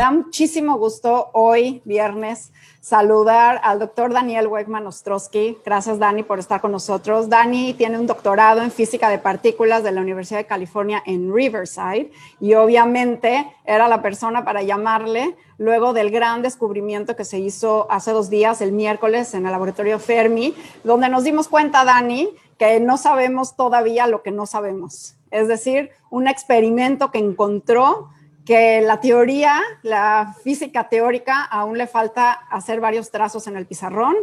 [0.00, 5.58] da muchísimo gusto hoy, viernes, saludar al doctor Daniel Wegman Ostrowski.
[5.62, 7.28] Gracias, Dani, por estar con nosotros.
[7.28, 12.12] Dani tiene un doctorado en física de partículas de la Universidad de California en Riverside
[12.40, 18.12] y obviamente era la persona para llamarle luego del gran descubrimiento que se hizo hace
[18.12, 22.96] dos días, el miércoles, en el laboratorio Fermi, donde nos dimos cuenta, Dani, que no
[22.96, 25.16] sabemos todavía lo que no sabemos.
[25.30, 28.08] Es decir, un experimento que encontró
[28.44, 34.16] que la teoría, la física teórica, aún le falta hacer varios trazos en el pizarrón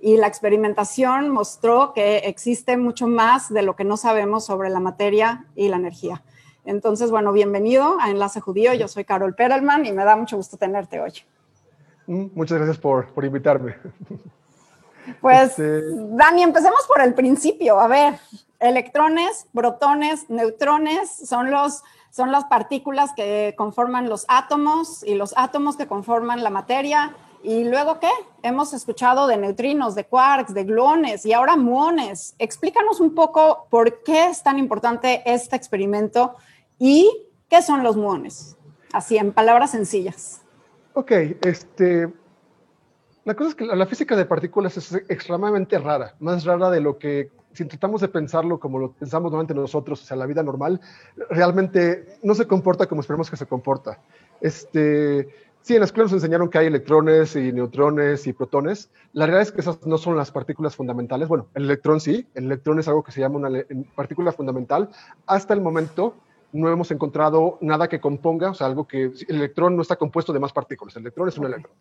[0.00, 4.80] y la experimentación mostró que existe mucho más de lo que no sabemos sobre la
[4.80, 6.22] materia y la energía.
[6.64, 8.72] Entonces, bueno, bienvenido a Enlace Judío.
[8.74, 11.12] Yo soy Carol Perelman y me da mucho gusto tenerte hoy.
[12.06, 13.76] Mm, muchas gracias por, por invitarme.
[15.20, 15.82] Pues, este,
[16.16, 17.80] Dani, empecemos por el principio.
[17.80, 18.14] A ver,
[18.60, 25.78] electrones, protones, neutrones son los son las partículas que conforman los átomos y los átomos
[25.78, 27.16] que conforman la materia.
[27.42, 28.10] ¿Y luego qué?
[28.42, 32.34] Hemos escuchado de neutrinos, de quarks, de gluones y ahora muones.
[32.38, 36.36] Explícanos un poco por qué es tan importante este experimento
[36.78, 37.10] y
[37.48, 38.58] qué son los muones.
[38.92, 40.42] Así, en palabras sencillas.
[40.92, 42.12] Ok, este,
[43.24, 46.98] la cosa es que la física de partículas es extremadamente rara, más rara de lo
[46.98, 50.80] que si tratamos de pensarlo como lo pensamos normalmente nosotros, o sea, la vida normal,
[51.30, 54.00] realmente no se comporta como esperamos que se comporta.
[54.40, 55.28] Este,
[55.62, 58.90] sí, en la escuela nos enseñaron que hay electrones y neutrones y protones.
[59.12, 61.28] La realidad es que esas no son las partículas fundamentales.
[61.28, 63.64] Bueno, el electrón sí, el electrón es algo que se llama una
[63.94, 64.90] partícula fundamental.
[65.26, 66.14] Hasta el momento
[66.52, 70.32] no hemos encontrado nada que componga, o sea, algo que el electrón no está compuesto
[70.32, 70.96] de más partículas.
[70.96, 71.72] El electrón es un electrón.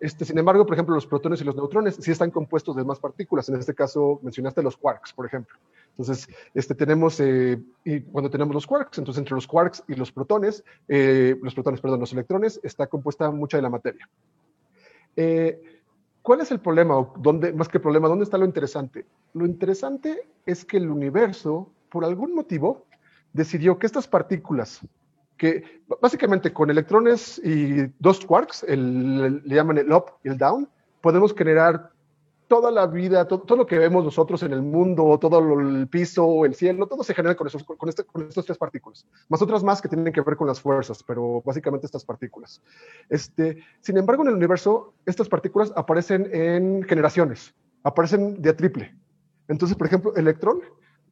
[0.00, 2.98] Este, sin embargo, por ejemplo, los protones y los neutrones sí están compuestos de más
[2.98, 3.48] partículas.
[3.50, 5.58] En este caso, mencionaste los quarks, por ejemplo.
[5.90, 10.10] Entonces, este, tenemos, eh, y cuando tenemos los quarks, entonces entre los quarks y los
[10.10, 14.08] protones, eh, los protones, perdón, los electrones, está compuesta mucha de la materia.
[15.16, 15.60] Eh,
[16.22, 16.96] ¿Cuál es el problema?
[16.96, 19.04] O dónde, más que problema, ¿dónde está lo interesante?
[19.34, 22.86] Lo interesante es que el universo, por algún motivo,
[23.34, 24.80] decidió que estas partículas
[25.40, 30.68] que básicamente con electrones y dos quarks, el, le llaman el up y el down,
[31.00, 31.92] podemos generar
[32.46, 36.54] toda la vida, todo, lo que vemos nosotros en el mundo, todo el piso, el
[36.54, 39.80] cielo, todo se genera con, esos, con, este, con estas tres partículas, más otras más
[39.80, 42.60] que tienen que ver con las fuerzas, pero básicamente estas partículas.
[43.08, 48.94] Este, sin embargo, en el universo, estas partículas aparecen en generaciones, aparecen de triple.
[49.48, 50.60] Entonces, por ejemplo, el electrón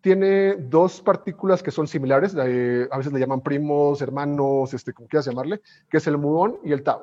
[0.01, 5.27] tiene dos partículas que son similares, a veces le llaman primos, hermanos, este, como quieras
[5.27, 5.61] llamarle,
[5.91, 7.03] que es el muón y el tau.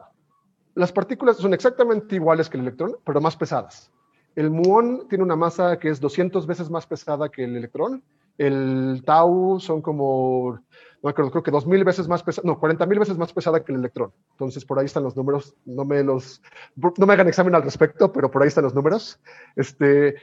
[0.76, 3.92] Las partículas son exactamente iguales que el electrón, pero más pesadas.
[4.36, 8.04] El muón tiene una masa que es 200 veces más pesada que el electrón.
[8.38, 10.60] El tau son como,
[11.02, 13.80] no creo, creo que 2.000 veces más pesada, no, 40.000 veces más pesada que el
[13.80, 14.12] electrón.
[14.32, 15.56] Entonces, por ahí están los números.
[15.64, 16.42] No me, los,
[16.76, 19.22] no me hagan examen al respecto, pero por ahí están los números.
[19.56, 20.16] Este,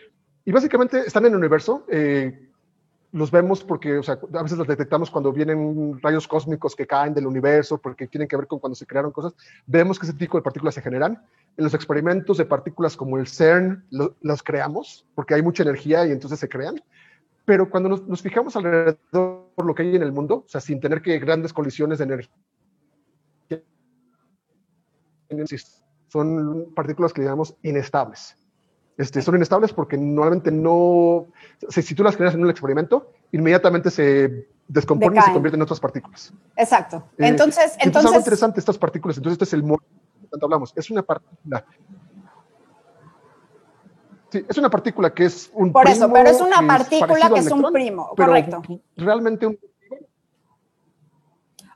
[0.44, 1.87] y básicamente están en el universo.
[1.89, 2.52] Eh,
[3.12, 7.12] los vemos porque, o sea, a veces los detectamos cuando vienen rayos cósmicos que caen
[7.12, 9.34] del universo, porque tienen que ver con cuando se crearon cosas.
[9.67, 11.22] Vemos que ese tipo de partículas se generan.
[11.59, 16.11] En los experimentos de partículas como el CERN los creamos, porque hay mucha energía y
[16.11, 16.83] entonces se crean.
[17.45, 18.97] Pero cuando nos, fijamos alrededor
[19.55, 22.05] por lo que hay en el mundo, o sea, sin tener que grandes colisiones de
[22.05, 22.33] energía,
[26.09, 28.39] son partículas que llamamos inestables.
[28.98, 31.26] Este, son inestables porque normalmente no,
[31.69, 35.80] si, tú las creas en un experimento, inmediatamente se descomponen y se convierten en otras
[35.80, 36.32] partículas.
[36.56, 37.04] Exacto.
[37.19, 38.00] Eh, entonces, entonces, entonces...
[38.03, 39.16] Es algo interesante estas partículas.
[39.16, 39.82] Entonces, este es el modo
[40.32, 40.72] tanto hablamos.
[40.75, 41.64] Es una partícula.
[44.30, 47.50] Sí, es una partícula que es un Por eso, pero es una partícula que es
[47.50, 48.62] un primo, correcto.
[48.97, 49.59] Realmente un...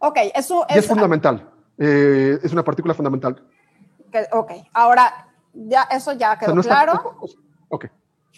[0.00, 0.76] Ok, eso es...
[0.76, 1.50] es fundamental.
[1.78, 3.42] Eh, es una partícula fundamental.
[4.32, 5.25] ok, ahora
[5.56, 7.16] ya eso ya quedó claro.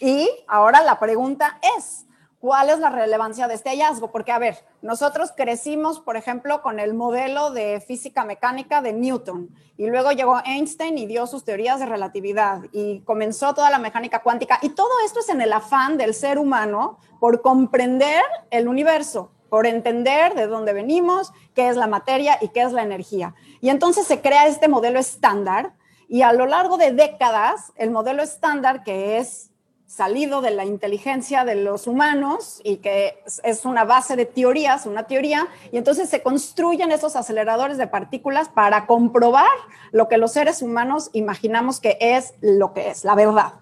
[0.01, 2.05] Y ahora la pregunta es,
[2.39, 4.11] ¿cuál es la relevancia de este hallazgo?
[4.11, 9.49] Porque, a ver, nosotros crecimos, por ejemplo, con el modelo de física mecánica de Newton,
[9.75, 14.21] y luego llegó Einstein y dio sus teorías de relatividad, y comenzó toda la mecánica
[14.21, 19.31] cuántica, y todo esto es en el afán del ser humano por comprender el universo,
[19.49, 23.35] por entender de dónde venimos, qué es la materia y qué es la energía.
[23.59, 25.73] Y entonces se crea este modelo estándar
[26.09, 29.51] y a lo largo de décadas, el modelo estándar que es
[29.85, 35.07] salido de la inteligencia de los humanos y que es una base de teorías, una
[35.07, 39.47] teoría, y entonces se construyen esos aceleradores de partículas para comprobar
[39.91, 43.53] lo que los seres humanos imaginamos que es lo que es, la verdad.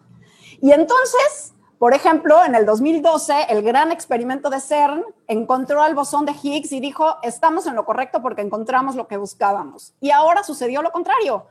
[0.62, 6.26] Y entonces Por ejemplo, en el 2012, el gran experimento de CERN encontró al bosón
[6.26, 9.94] de Higgs y dijo, estamos en lo correcto porque encontramos lo que buscábamos.
[10.00, 11.46] Y ahora sucedió lo contrario.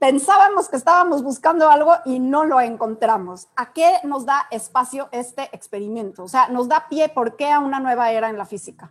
[0.00, 3.48] Pensábamos que estábamos buscando algo y no lo encontramos.
[3.54, 6.24] ¿A qué nos da espacio este experimento?
[6.24, 8.90] O sea, nos da pie, ¿por qué a una nueva era en la física?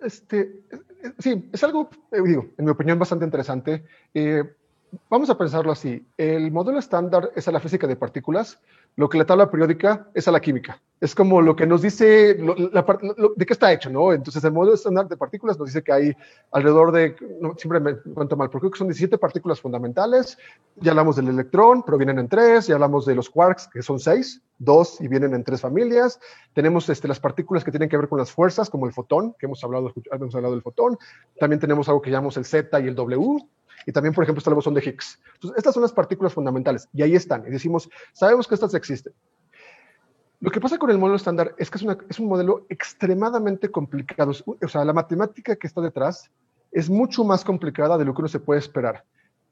[0.00, 0.64] Este,
[1.20, 3.84] sí, es algo, eh, digo, en mi opinión, bastante interesante.
[4.12, 4.42] Eh,
[5.08, 6.06] vamos a pensarlo así.
[6.16, 8.58] El modelo estándar es a la física de partículas,
[8.96, 10.80] lo que la tabla periódica es a la química.
[11.00, 14.12] Es como lo que nos dice de qué está hecho, ¿no?
[14.12, 16.16] Entonces, el modelo estándar de partículas nos dice que hay
[16.50, 17.14] alrededor de,
[17.56, 20.36] siempre me cuento mal, porque son 17 partículas fundamentales.
[20.76, 22.66] Ya hablamos del electrón, pero vienen en tres.
[22.66, 26.18] Ya hablamos de los quarks, que son seis, dos y vienen en tres familias.
[26.52, 29.46] Tenemos este, las partículas que tienen que ver con las fuerzas, como el fotón, que
[29.46, 30.98] hemos hablado, hemos hablado del fotón.
[31.38, 33.38] También tenemos algo que llamamos el Z y el W,
[33.86, 35.18] y también, por ejemplo, está el bosón de Higgs.
[35.34, 37.46] Entonces, estas son las partículas fundamentales y ahí están.
[37.46, 39.12] Y decimos, sabemos que estas existen.
[40.40, 44.32] Lo que pasa con el modelo estándar es que es, un modelo extremadamente complicado.
[44.62, 46.30] O sea, la matemática que está detrás
[46.70, 49.04] es mucho más complicada de lo que uno se puede esperar.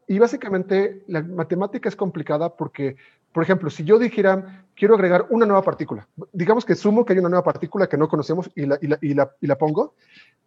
[0.06, 2.96] Y básicamente la matemática es complicada porque,
[3.32, 7.18] por ejemplo, si yo dijera, quiero agregar una nueva partícula, digamos que sumo que hay
[7.18, 9.94] una nueva partícula que no conocemos y la, y la pongo,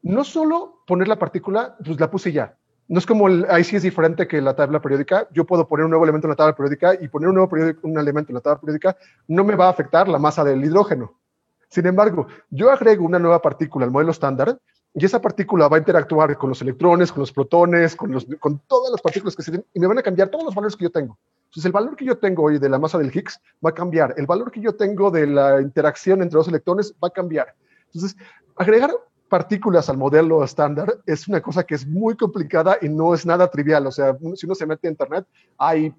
[0.03, 2.55] no solo poner la partícula, pues la puse ya
[2.89, 5.27] no es como el, ahí sí es diferente que la tabla periódica.
[5.31, 7.99] Yo puedo poner un nuevo elemento en la tabla periódica y poner un nuevo un
[7.99, 8.97] elemento en la tabla periódica
[9.27, 11.13] no me va a afectar la masa del hidrógeno.
[11.69, 14.59] Sin embargo, yo agrego una nueva partícula al modelo estándar
[14.95, 18.57] y esa partícula va a interactuar con los electrones, con los protones, con, los, con
[18.67, 20.85] todas las partículas que se tienen y me van a cambiar todos los valores que
[20.85, 21.15] yo tengo.
[21.45, 24.15] Entonces, el valor que yo tengo hoy de la masa del Higgs va a cambiar.
[24.17, 27.53] El valor que yo tengo de la interacción entre los electrones va a cambiar.
[27.85, 28.17] Entonces,
[28.55, 28.91] agregar
[29.29, 33.49] partículas al modelo estándar es una cosa que es muy complicada y no es nada
[33.49, 33.87] trivial.
[33.87, 35.25] O sea, si uno se mete a Internet,
[35.57, 35.93] hay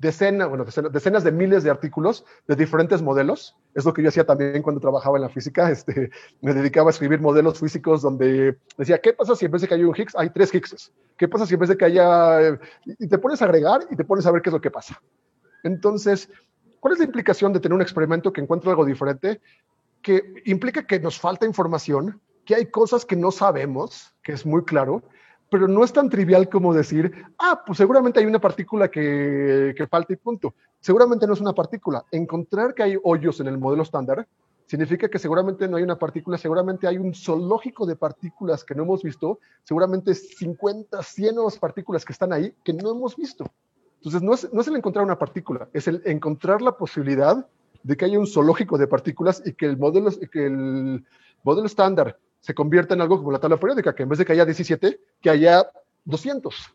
[0.00, 0.50] decenas,
[0.92, 3.56] decenas, de miles de artículos de diferentes modelos.
[3.74, 5.70] Es lo que yo hacía también cuando trabajaba en la física.
[5.70, 6.10] Este,
[6.40, 9.74] me dedicaba a escribir modelos físicos donde decía, ¿qué pasa si en vez de que
[9.74, 10.92] haya un Higgs hay tres Higgses?
[11.16, 12.58] ¿Qué pasa si en vez de que haya...
[12.98, 15.00] Y te pones a agregar y te pones a ver qué es lo que pasa.
[15.62, 16.30] Entonces,
[16.80, 19.40] ¿cuál es la implicación de tener un experimento que encuentra algo diferente?
[20.02, 24.64] Que implica que nos falta información, que hay cosas que no sabemos, que es muy
[24.64, 25.02] claro,
[25.50, 29.86] pero no es tan trivial como decir, ah, pues seguramente hay una partícula que, que
[29.86, 30.54] falta y punto.
[30.80, 32.04] Seguramente no es una partícula.
[32.10, 34.26] Encontrar que hay hoyos en el modelo estándar
[34.66, 38.84] significa que seguramente no hay una partícula, seguramente hay un zoológico de partículas que no
[38.84, 43.44] hemos visto, seguramente 50, 100 nuevas partículas que están ahí que no hemos visto.
[43.96, 47.46] Entonces, no es, no es el encontrar una partícula, es el encontrar la posibilidad
[47.82, 51.04] de que haya un zoológico de partículas y que el modelo, que el
[51.42, 54.32] modelo estándar se convierta en algo como la tabla periódica, que en vez de que
[54.32, 55.70] haya 17, que haya
[56.04, 56.74] 200.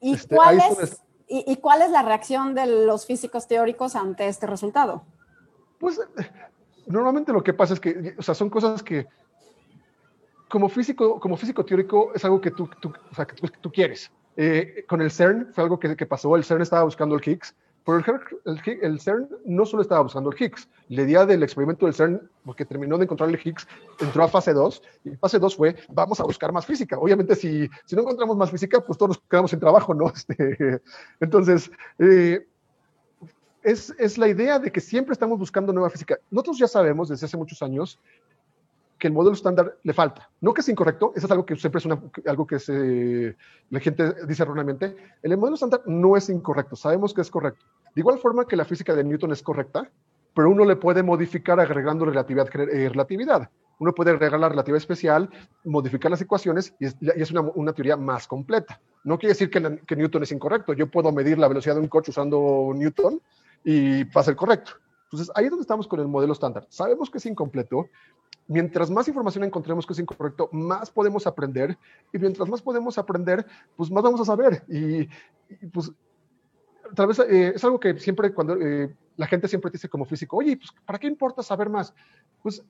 [0.00, 4.46] ¿Y, este, cuál, es, y, cuál es la reacción de los físicos teóricos ante este
[4.46, 5.02] resultado?
[5.78, 6.00] Pues
[6.86, 9.06] normalmente lo que pasa es que, o sea, son cosas que
[10.48, 14.10] como físico, como físico teórico es algo que tú, tú, o sea, que tú, quieres.
[14.36, 17.54] Eh, con el CERN fue algo que, que, pasó, el CERN estaba buscando el Higgs
[17.88, 20.68] pero el, CERN no solo estaba buscando el Higgs.
[20.90, 23.66] La idea del experimento del CERN, porque terminó de encontrar el Higgs,
[23.98, 24.82] entró a fase 2.
[25.04, 26.98] Y fase 2 fue, vamos a buscar más física.
[26.98, 30.12] Obviamente, si, si no encontramos más física, pues todos nos quedamos sin trabajo, ¿no?
[30.14, 30.82] Este,
[31.18, 32.46] entonces, eh,
[33.62, 36.18] es, es, la idea de que siempre estamos buscando nueva física.
[36.30, 37.98] Nosotros ya sabemos desde hace muchos años
[38.98, 40.28] que el modelo estándar le falta.
[40.40, 41.86] No que es incorrecto, eso es algo que siempre es
[42.26, 43.36] algo que
[43.70, 44.96] la gente dice erróneamente.
[45.22, 47.64] El modelo estándar no es incorrecto, sabemos que es correcto.
[47.94, 49.90] De igual forma que la física de Newton es correcta,
[50.34, 52.48] pero uno le puede modificar agregando relatividad.
[52.54, 53.50] Eh, relatividad.
[53.80, 55.30] Uno puede agregar la relatividad especial,
[55.64, 58.80] modificar las ecuaciones y es, una, una, teoría más completa.
[59.04, 60.72] No quiere decir que, que Newton es incorrecto.
[60.72, 63.20] Yo puedo medir la velocidad de un coche usando Newton
[63.64, 64.72] y va a ser correcto.
[65.10, 66.66] Entonces, ahí es donde estamos con el modelo estándar.
[66.68, 67.88] Sabemos que es incompleto,
[68.48, 71.78] mientras más información encontremos que es incorrecto, más podemos aprender
[72.12, 74.64] y mientras más podemos aprender, pues más vamos a saber.
[74.68, 75.08] Y,
[75.72, 75.92] pues
[76.94, 80.38] tal vez eh, es algo que siempre cuando eh, la gente siempre dice como físico,
[80.38, 81.94] oye, pues ¿para qué importa saber más?
[82.42, 82.64] Pues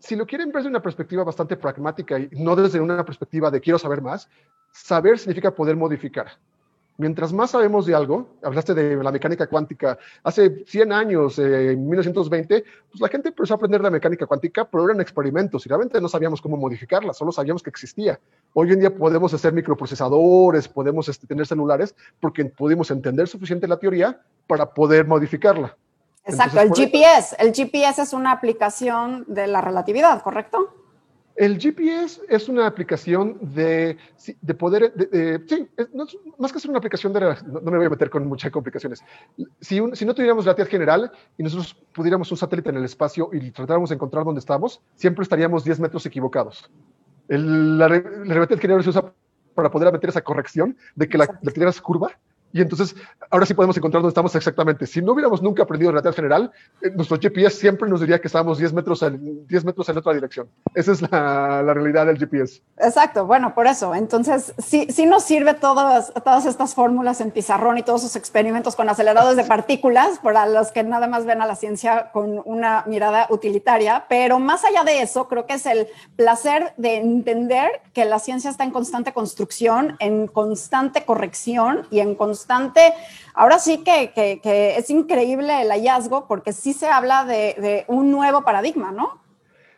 [0.00, 3.60] si lo quieren ver desde una perspectiva bastante pragmática y no desde una perspectiva de
[3.60, 4.28] quiero saber más,
[4.72, 6.38] saber significa poder modificar
[6.98, 11.88] mientras más sabemos de algo, hablaste de la mecánica cuántica, hace 100 años, eh, en
[11.88, 16.00] 1920, pues la gente empezó a aprender la mecánica cuántica, pero eran experimentos y realmente
[16.00, 18.20] no sabíamos cómo modificarla, solo sabíamos que existía.
[18.52, 23.78] Hoy en día podemos hacer microprocesadores, podemos este, tener celulares, porque pudimos entender suficiente la
[23.78, 25.76] teoría para poder modificarla.
[26.24, 30.74] Exacto, el GPS, el GPS es una aplicación de la relatividad, ¿correcto?
[31.38, 33.96] El GPS es una aplicación de,
[34.42, 34.92] de poder,
[35.46, 35.68] sí,
[36.36, 39.04] más que ser una aplicación de, no, me voy a meter con muchas complicaciones.
[39.60, 43.52] Si, si no tuviéramos relatividad general y nosotros pudiéramos un satélite en el espacio y
[43.52, 46.68] tratáramos de encontrar dónde estamos, siempre estaríamos 10 metros equivocados.
[47.28, 49.12] El, la, la general se usa
[49.54, 52.18] para poder meter esa corrección de que la, la Tierra es curva
[52.52, 52.96] y entonces,
[53.30, 54.86] ahora sí podemos encontrar dónde estamos exactamente.
[54.86, 58.56] Si no hubiéramos nunca aprendido relatividad general, eh, nuestro GPS siempre nos diría que estábamos
[58.58, 60.48] 10 metros, en, 10 metros en otra dirección.
[60.74, 62.62] Esa es la, la, realidad del GPS.
[62.78, 63.94] Exacto, bueno, por eso.
[63.94, 68.76] Entonces, sí, sí nos sirve todas, todas estas fórmulas en pizarrón y todos esos experimentos
[68.76, 72.84] con aceleradores de partículas para los que nada más ven a la ciencia con una
[72.86, 74.06] mirada utilitaria.
[74.08, 75.86] Pero más allá de eso, creo que es el
[76.16, 82.14] placer de entender que la ciencia está en constante construcción, en constante corrección y en
[82.14, 82.94] constante constante.
[83.34, 88.10] Ahora sí que, que, es increíble el hallazgo porque sí se habla de, de un
[88.10, 89.20] nuevo paradigma, ¿no?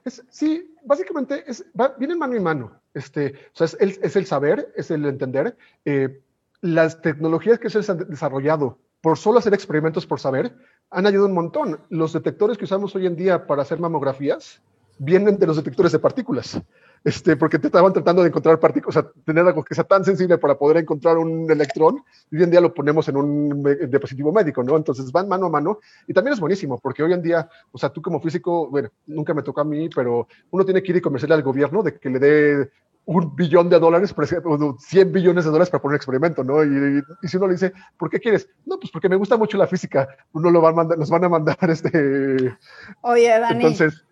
[0.05, 2.73] Es, sí, básicamente es, va, viene mano en mano.
[2.93, 5.57] Este, o sea, es, el, es el saber, es el entender.
[5.85, 6.21] Eh,
[6.61, 10.55] las tecnologías que se han desarrollado por solo hacer experimentos por saber
[10.91, 11.81] han ayudado un montón.
[11.89, 14.61] Los detectores que usamos hoy en día para hacer mamografías
[14.99, 16.61] vienen de los detectores de partículas
[17.05, 20.05] este, porque te estaban tratando de encontrar partículas, o sea, tener algo que sea tan
[20.05, 24.33] sensible para poder encontrar un electrón, y hoy en día lo ponemos en un dispositivo
[24.33, 24.77] médico, ¿no?
[24.77, 27.89] Entonces van mano a mano, y también es buenísimo, porque hoy en día, o sea,
[27.89, 31.01] tú como físico, bueno, nunca me tocó a mí, pero uno tiene que ir y
[31.01, 32.71] comerciarle al gobierno de que le dé
[33.07, 36.63] un billón de dólares, por ejemplo, 100 billones de dólares para poner un experimento, ¿no?
[36.63, 38.49] Y, y, si uno le dice, ¿por qué quieres?
[38.67, 41.25] No, pues porque me gusta mucho la física, uno lo va a mandar, nos van
[41.25, 42.57] a mandar este...
[43.01, 43.57] Oye, Dani.
[43.57, 44.05] Entonces,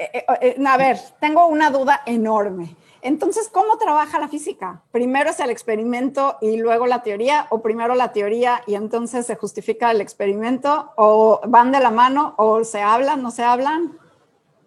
[0.00, 2.74] eh, eh, eh, a ver, tengo una duda enorme.
[3.02, 4.80] Entonces, ¿cómo trabaja la física?
[4.92, 7.46] ¿Primero es el experimento y luego la teoría?
[7.50, 10.92] ¿O primero la teoría y entonces se justifica el experimento?
[10.96, 12.34] ¿O van de la mano?
[12.38, 13.22] ¿O se hablan?
[13.22, 13.98] ¿No se hablan?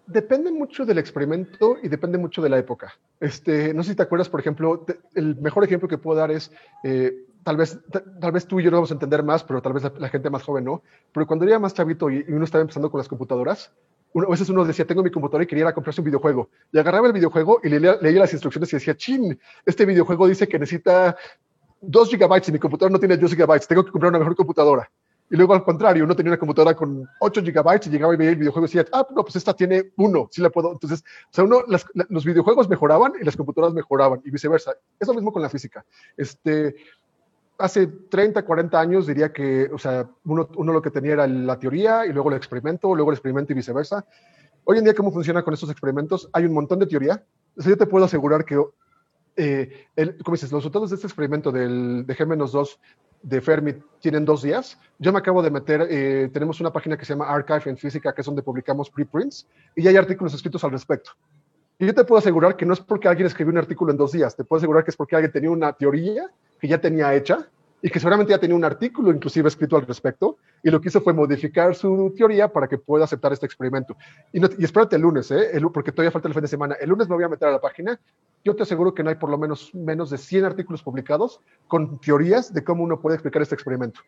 [0.06, 2.92] Depende mucho del experimento y depende mucho de la época.
[3.18, 4.86] Este, no sé si te acuerdas, por ejemplo,
[5.16, 6.52] el mejor ejemplo que puedo dar es,
[7.42, 7.80] tal, vez,
[8.20, 10.30] tal vez tú y yo no vamos a entender más, pero tal vez la, gente
[10.30, 10.82] más joven no.
[11.12, 13.72] Pero cuando era más chavito y, y uno estaba empezando con las computadoras,
[14.14, 16.48] a veces uno decía, tengo mi computadora y quería ir a comprarse un videojuego.
[16.72, 20.46] Y agarraba el videojuego y leía, leía las instrucciones y decía, chin, este videojuego dice
[20.46, 21.16] que necesita
[21.80, 24.90] 2 gigabytes y mi computadora no tiene 2 gigabytes, tengo que comprar una mejor computadora.
[25.30, 28.30] Y luego al contrario, uno tenía una computadora con 8 gigabytes y llegaba y veía
[28.30, 30.72] el videojuego y decía, ah, no, pues esta tiene uno, sí la puedo.
[30.72, 31.62] Entonces, o sea, uno,
[32.08, 34.74] los videojuegos mejoraban y las computadoras mejoraban y viceversa.
[35.00, 35.84] Es lo mismo con la física.
[36.16, 36.76] Este,
[37.58, 42.06] hace 30, 40 años diría que, o sea, uno, lo que tenía era la teoría
[42.06, 44.04] y luego el experimento, luego el experimento y viceversa.
[44.64, 46.28] Hoy en día, ¿cómo funciona con estos experimentos?
[46.32, 47.22] Hay un montón de teoría.
[47.56, 48.60] O yo te puedo asegurar que,
[49.36, 49.86] eh,
[50.24, 52.78] como dices, los resultados de este experimento del, de G-2
[53.22, 54.78] de Fermi tienen dos días.
[54.98, 58.12] Yo me acabo de meter, eh, tenemos una página que se llama Archive en Física,
[58.12, 61.12] que es donde publicamos preprints, y hay artículos escritos al respecto.
[61.78, 64.12] Y yo te puedo asegurar que no es porque alguien escribió un artículo en dos
[64.12, 66.30] días, te puedo asegurar que es porque alguien tenía una teoría
[66.64, 67.46] que ya tenía hecha
[67.82, 71.02] y que seguramente ya tenía un artículo inclusive escrito al respecto, y lo que hizo
[71.02, 73.98] fue modificar su teoría para que pueda aceptar este experimento.
[74.32, 75.50] Y, no, espérate el lunes, ¿eh?
[75.52, 76.74] El, porque todavía falta el fin de semana.
[76.80, 78.00] El lunes me voy a meter a la página.
[78.42, 82.00] Yo te aseguro que no hay por lo menos menos de 100 artículos publicados con
[82.00, 84.00] teorías de cómo uno puede explicar este experimento.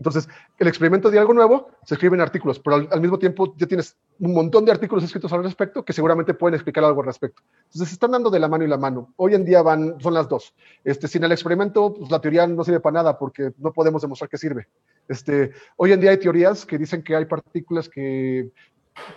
[0.00, 3.66] Entonces, el experimento de algo nuevo se escribe en artículos, pero al, mismo tiempo ya
[3.66, 7.42] tienes un montón de artículos escritos al respecto que seguramente pueden explicar algo al respecto.
[7.66, 9.12] Entonces, se están dando de la mano y la mano.
[9.16, 10.54] Hoy en día van, son las dos.
[10.84, 14.30] Este, sin el experimento, pues, la teoría no sirve para nada porque no podemos demostrar
[14.30, 14.68] que sirve.
[15.06, 18.48] Este, hoy en día hay teorías que dicen que hay partículas que,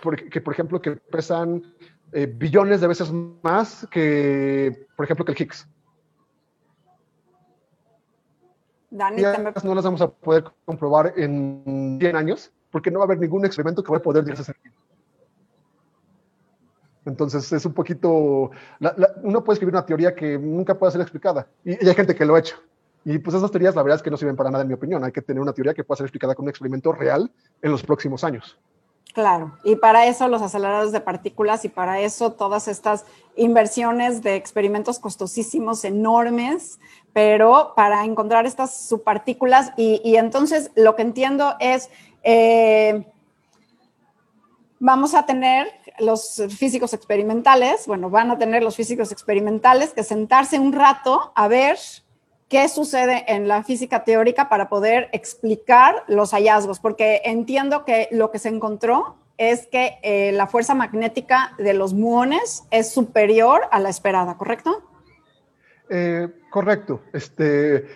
[0.02, 1.62] por, que, por ejemplo, que pesan
[2.12, 3.10] eh, billones de veces
[3.42, 5.66] más que, por ejemplo, que el Higgs.
[8.94, 9.22] Dani,
[9.64, 13.44] no las vamos a poder comprobar en 100 años porque no va a haber ningún
[13.44, 14.56] experimento que va a poder llegar a ser.
[17.04, 18.52] Entonces es un poquito,
[19.22, 22.24] uno puede escribir una teoría que nunca puede ser explicada y, y, hay gente que
[22.24, 22.56] lo ha hecho.
[23.04, 25.02] Y pues esas teorías la verdad es que no sirven para nada en mi opinión.
[25.02, 27.32] Hay que tener una teoría que pueda ser explicada con un experimento real
[27.62, 28.58] en los próximos años.
[29.12, 33.04] Claro, y para eso los aceleradores de partículas y para eso todas estas
[33.36, 36.80] inversiones de experimentos costosísimos, enormes,
[37.12, 41.90] pero para encontrar estas subpartículas y, y entonces lo que entiendo es,
[42.24, 43.06] eh,
[44.80, 45.68] vamos a tener
[46.00, 51.46] los físicos experimentales, bueno, van a tener los físicos experimentales que sentarse un rato a
[51.46, 51.78] ver
[52.54, 58.30] qué sucede en la física teórica para poder explicar los hallazgos, porque entiendo que lo
[58.30, 63.80] que se encontró es que eh, la fuerza magnética de los muones es superior a
[63.80, 64.84] la esperada, ¿correcto?
[65.90, 67.00] Eh, correcto.
[67.12, 67.88] Este,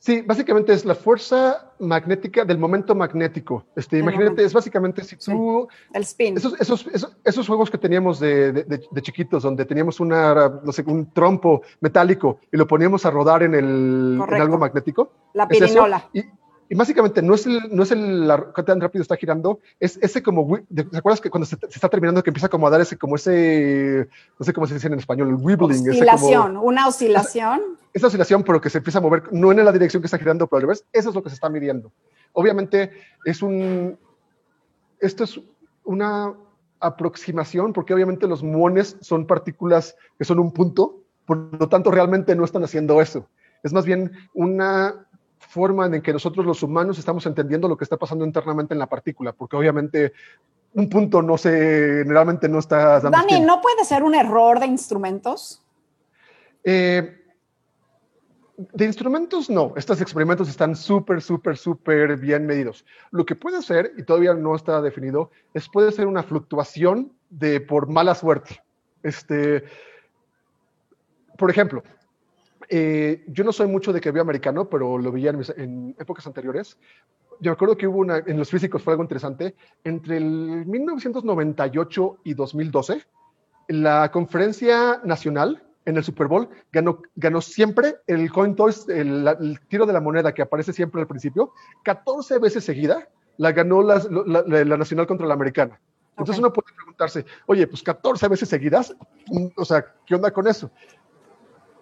[0.00, 3.66] Sí, básicamente es la fuerza magnética del momento magnético.
[3.76, 5.68] Este, imagínate, es básicamente si tú...
[5.92, 6.38] El spin.
[6.38, 6.86] Esos, esos,
[7.22, 12.40] esos, juegos que teníamos de, de, chiquitos, donde teníamos una, no sé, un trompo metálico
[12.50, 15.12] y lo poníamos a rodar en, el, en algo magnético.
[15.34, 16.08] La pirinola.
[16.72, 20.22] Y básicamente no es el, no es el, la, tan rápido está girando, es ese
[20.22, 23.16] como, ¿te acuerdas que cuando se, está terminando que empieza como a dar ese, como
[23.16, 24.08] ese,
[24.38, 25.90] no sé cómo se dice en español, el wibbling?
[25.90, 27.60] Oscilación, una oscilación.
[27.92, 30.46] Esa, oscilación, pero que se empieza a mover, no en la dirección que está girando,
[30.46, 31.90] pero al revés, eso es lo que se está midiendo.
[32.34, 32.92] Obviamente
[33.24, 33.98] es un,
[35.00, 35.40] esto es
[35.82, 36.32] una
[36.78, 42.36] aproximación, porque obviamente los muones son partículas que son un punto, por lo tanto realmente
[42.36, 43.26] no están haciendo eso.
[43.64, 45.08] Es más bien una
[45.40, 48.86] forma en que nosotros los humanos estamos entendiendo lo que está pasando internamente en la
[48.86, 50.12] partícula, porque obviamente
[50.74, 53.00] un punto no se, generalmente no está...
[53.00, 55.64] Dani, ¿no puede ser un error de instrumentos?
[56.62, 57.16] Eh,
[58.56, 62.84] de instrumentos no, estos experimentos están súper, súper, súper bien medidos.
[63.10, 67.60] Lo que puede ser, y todavía no está definido, es puede ser una fluctuación de
[67.60, 68.62] por mala suerte.
[69.02, 69.64] Este,
[71.38, 71.82] por ejemplo,
[72.72, 76.78] eh, yo no soy mucho de que veo americano, pero lo veía en, épocas anteriores.
[77.40, 82.18] Yo me acuerdo que hubo una, en los físicos fue algo interesante, entre el 1998
[82.22, 83.02] y 2012,
[83.68, 89.84] la conferencia nacional en el Super Bowl ganó, ganó siempre el coin toss, el, tiro
[89.84, 94.00] de la moneda que aparece siempre al principio, 14 veces seguida, la ganó la,
[94.46, 95.80] la, nacional contra la americana.
[96.10, 98.94] Entonces uno puede preguntarse, oye, pues 14 veces seguidas,
[99.28, 100.70] mm, o sea, ¿qué onda con eso?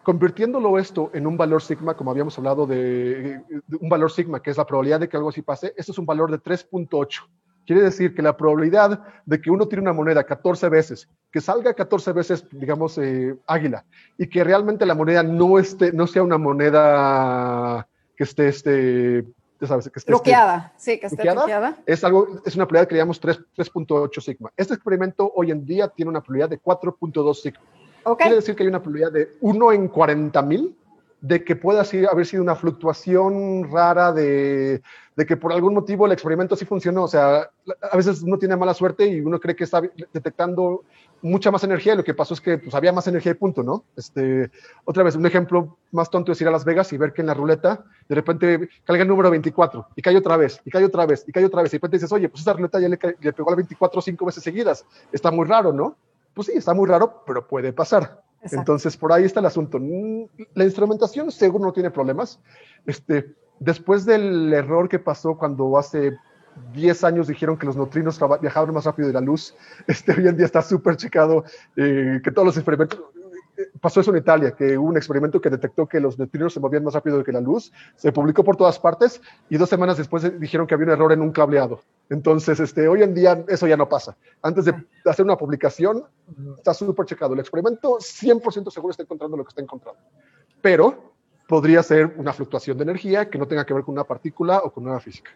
[0.09, 3.43] Convirtiéndolo esto en un valor sigma, como habíamos hablado de,
[3.79, 6.07] un valor sigma, que es la probabilidad de que algo así pase, esto es un
[6.07, 7.29] valor de 3.8.
[7.67, 11.75] Quiere decir que la probabilidad de que uno tire una moneda 14 veces, que salga
[11.75, 13.85] 14 veces, digamos, eh, águila,
[14.17, 17.87] y que realmente la moneda no, esté, no sea una moneda
[18.17, 19.27] que esté, este,
[19.61, 23.21] sabes, que esté bloqueada, sí, que esté bloqueada, Es, algo, es una probabilidad que llamamos
[23.21, 24.51] 3.8 sigma.
[24.57, 27.61] Este experimento hoy en día tiene una probabilidad de 4.2 sigma.
[28.17, 30.77] Quiere decir que hay una probabilidad de 1 en 40 mil
[31.21, 34.83] de que pueda haber sido una fluctuación rara de,
[35.17, 37.05] de, que por algún motivo el experimento sí funcionó.
[37.05, 37.51] O sea,
[37.91, 40.85] a veces uno tiene mala suerte y uno cree que está detectando
[41.21, 43.65] mucha más energía y lo que pasó es que pues, había más energía y punto,
[43.65, 43.83] ¿no?
[43.97, 44.51] Este,
[44.85, 47.27] otra vez, un ejemplo más tonto es ir a Las Vegas y ver que en
[47.27, 51.05] la ruleta de repente caiga el número 24 y cae otra vez, y cae otra
[51.07, 51.73] vez, y cae otra vez.
[51.73, 54.27] Y de repente dices, oye, pues esa ruleta ya le, le pegó al 24 cinco
[54.27, 54.87] veces seguidas.
[55.11, 55.97] Está muy raro, ¿no?
[56.39, 58.23] Pues sí, está muy raro, pero puede pasar.
[58.43, 59.81] Entonces, por ahí está el asunto.
[60.55, 62.39] La instrumentación seguro no tiene problemas.
[62.87, 66.17] Este, después del error que pasó cuando hace
[66.75, 69.57] 10 años dijeron que los neutrinos viajaban más rápido de la luz,
[69.89, 71.43] este, hoy en día está súper checado
[71.75, 73.01] eh, que todos los experimentos,
[73.81, 76.85] pasó eso en Italia, que hubo un experimento que detectó que los neutrinos se movían
[76.85, 80.67] más rápido que la luz, se publicó por todas partes y dos semanas después dijeron
[80.67, 81.81] que había un error en un cableado.
[82.11, 84.17] Entonces, este, hoy en día eso ya no pasa.
[84.43, 86.05] Antes de hacer una publicación,
[86.57, 87.35] está súper checado.
[87.35, 90.01] El experimento 100% seguro está encontrando lo que está encontrando.
[90.63, 91.13] Pero
[91.49, 94.71] podría ser una fluctuación de energía que no tenga que ver con una partícula o
[94.71, 95.31] con una física.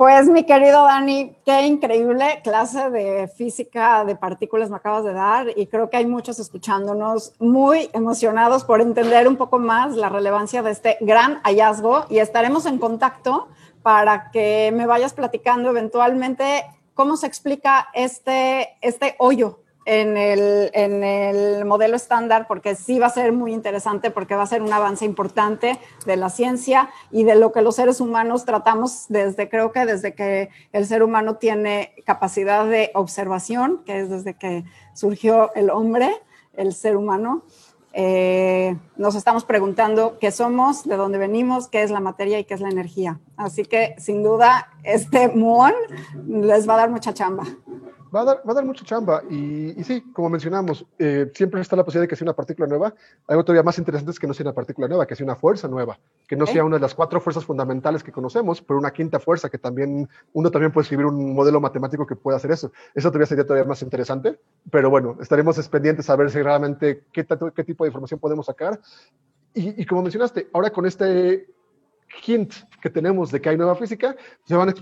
[0.00, 5.48] Pues mi querido Dani, qué increíble clase de física de partículas me acabas de dar
[5.54, 10.62] y creo que hay muchos escuchándonos muy emocionados por entender un poco más la relevancia
[10.62, 13.48] de este gran hallazgo y estaremos en contacto
[13.82, 21.02] para que me vayas platicando eventualmente cómo se explica este, este hoyo en el, en
[21.02, 24.72] el modelo estándar, porque sí va a ser muy interesante, porque va a ser un
[24.72, 29.72] avance importante de la ciencia y de lo que los seres humanos tratamos desde, creo
[29.72, 34.64] que desde que el ser humano tiene capacidad de observación, que es desde que
[34.94, 36.10] surgió el hombre,
[36.54, 37.44] el ser humano.
[37.92, 42.54] Eh, nos estamos preguntando qué somos, de dónde venimos, qué es la materia y qué
[42.54, 43.18] es la energía.
[43.36, 45.72] Así que sin duda este muón
[46.28, 47.44] les va a dar mucha chamba
[48.14, 49.22] va a dar, va a dar mucha chamba.
[49.30, 52.66] Y, y sí, como mencionamos, eh, siempre está la posibilidad de que sea una partícula
[52.66, 52.94] nueva.
[53.26, 55.68] Algo todavía más interesante es que no sea una partícula nueva, que sea una fuerza
[55.68, 59.20] nueva, que no sea una de las cuatro fuerzas fundamentales que conocemos, pero una quinta
[59.20, 62.72] fuerza que también, uno también puede escribir un modelo matemático que pueda hacer eso.
[62.94, 64.38] Eso todavía sería todavía más interesante,
[64.70, 68.80] pero bueno, estaremos pendientes a ver si realmente qué, qué tipo de información podemos sacar.
[69.54, 71.48] Y, y como mencionaste, ahora con este
[72.24, 74.74] hint que tenemos de que hay nueva física, se van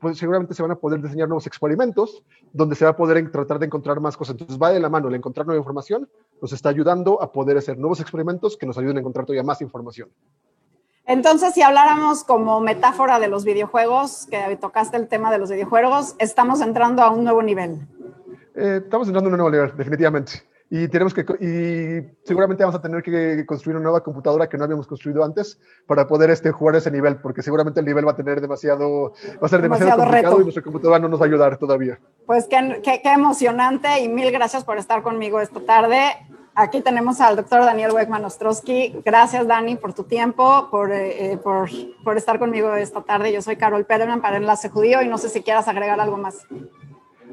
[0.00, 2.22] pues, seguramente se van a poder diseñar nuevos experimentos
[2.52, 4.34] donde se va a poder tratar de encontrar más cosas.
[4.34, 6.08] Entonces va de la mano el encontrar nueva información,
[6.40, 9.60] nos está ayudando a poder hacer nuevos experimentos que nos ayuden a encontrar todavía más
[9.60, 10.10] información.
[11.06, 16.16] Entonces, si habláramos como metáfora de los videojuegos, que tocaste el tema de los videojuegos,
[16.18, 17.86] estamos entrando a un nuevo nivel.
[18.56, 20.42] Eh, estamos entrando a un nuevo nivel, definitivamente.
[20.68, 24.64] Y tenemos que y seguramente vamos a tener que construir una nueva computadora que no
[24.64, 28.16] habíamos construido antes para poder este, jugar ese nivel, porque seguramente el nivel va a
[28.16, 31.56] tener demasiado, va a ser demasiado, complicado y nuestra computadora no nos va a ayudar
[31.56, 32.00] todavía.
[32.26, 36.00] Pues qué, qué, qué emocionante y mil gracias por estar conmigo esta tarde.
[36.58, 39.02] Aquí tenemos al doctor Daniel Weckman Ostrowski.
[39.04, 41.68] Gracias, Dani, por tu tiempo, por, eh, eh, por,
[42.02, 43.30] por, estar conmigo esta tarde.
[43.30, 46.46] Yo soy Carol Perelman para Enlace Judío y no sé si quieras agregar algo más.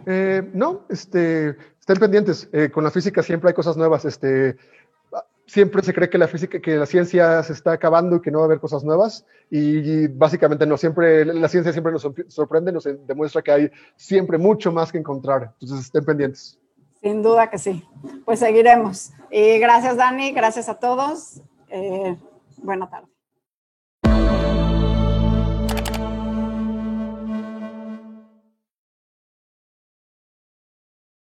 [0.06, 2.50] Eh, no, este, estén pendientes.
[2.52, 4.06] Eh, con la física siempre hay cosas nuevas.
[4.06, 4.58] Este,
[5.46, 8.40] siempre se cree que la física, que la ciencia se está acabando y que no
[8.40, 9.26] va a haber cosas nuevas.
[9.50, 14.72] Y, básicamente no, siempre la ciencia siempre nos sorprende, nos demuestra que hay siempre mucho
[14.72, 15.54] más que encontrar.
[15.60, 16.60] Entonces estén pendientes.
[17.02, 17.84] Sin duda que sí.
[18.26, 19.12] Pues seguiremos.
[19.30, 20.32] Y gracias, Dani.
[20.32, 21.42] Gracias a todos.
[21.70, 22.18] Eh,
[22.58, 23.13] buena tarde.